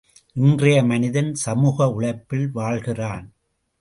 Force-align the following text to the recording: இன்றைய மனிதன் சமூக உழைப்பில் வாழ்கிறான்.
இன்றைய 0.35 0.83
மனிதன் 0.83 1.29
சமூக 1.33 1.87
உழைப்பில் 1.89 2.49
வாழ்கிறான். 2.51 3.27